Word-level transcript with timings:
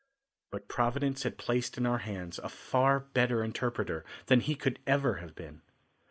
But 0.49 0.67
Providence 0.67 1.21
had 1.21 1.37
placed 1.37 1.77
in 1.77 1.85
our 1.85 1.99
hands 1.99 2.39
a 2.39 2.49
far 2.49 2.99
better 3.01 3.43
interpreter 3.43 4.03
than 4.25 4.39
he 4.39 4.55
could 4.55 4.79
ever 4.87 5.17
have 5.17 5.35
been. 5.35 5.61